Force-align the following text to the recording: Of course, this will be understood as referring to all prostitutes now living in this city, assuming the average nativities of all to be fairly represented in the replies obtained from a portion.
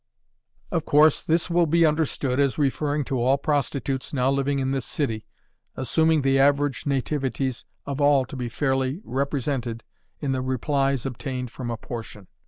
Of 0.71 0.83
course, 0.83 1.21
this 1.21 1.47
will 1.47 1.67
be 1.67 1.85
understood 1.85 2.39
as 2.39 2.57
referring 2.57 3.03
to 3.03 3.21
all 3.21 3.37
prostitutes 3.37 4.11
now 4.15 4.31
living 4.31 4.57
in 4.57 4.71
this 4.71 4.83
city, 4.87 5.27
assuming 5.75 6.23
the 6.23 6.39
average 6.39 6.87
nativities 6.87 7.65
of 7.85 8.01
all 8.01 8.25
to 8.25 8.35
be 8.35 8.49
fairly 8.49 8.99
represented 9.03 9.83
in 10.19 10.31
the 10.31 10.41
replies 10.41 11.05
obtained 11.05 11.51
from 11.51 11.69
a 11.69 11.77
portion. 11.77 12.25